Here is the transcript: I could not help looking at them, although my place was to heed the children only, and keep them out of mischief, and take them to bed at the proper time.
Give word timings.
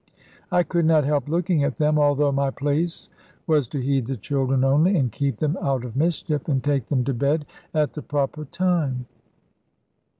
I 0.51 0.63
could 0.63 0.85
not 0.85 1.03
help 1.03 1.29
looking 1.29 1.63
at 1.63 1.75
them, 1.75 1.99
although 1.99 2.31
my 2.31 2.49
place 2.49 3.11
was 3.45 3.67
to 3.67 3.79
heed 3.79 4.07
the 4.07 4.17
children 4.17 4.63
only, 4.63 4.97
and 4.97 5.11
keep 5.11 5.37
them 5.37 5.55
out 5.61 5.83
of 5.85 5.95
mischief, 5.95 6.47
and 6.49 6.63
take 6.63 6.87
them 6.87 7.03
to 7.03 7.13
bed 7.13 7.45
at 7.71 7.93
the 7.93 8.01
proper 8.01 8.45
time. 8.45 9.05